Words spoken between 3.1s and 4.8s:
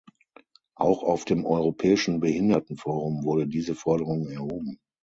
wurde diese Forderung erhoben.